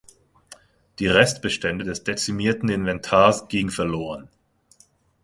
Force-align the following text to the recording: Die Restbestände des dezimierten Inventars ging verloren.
Die 0.97 1.05
Restbestände 1.05 1.85
des 1.85 2.03
dezimierten 2.03 2.69
Inventars 2.69 3.49
ging 3.49 3.69
verloren. 3.69 4.29